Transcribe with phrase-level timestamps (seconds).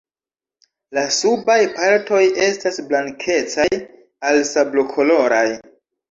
[0.97, 3.67] La subaj partoj estas blankecaj
[4.31, 5.43] al sablokoloraj.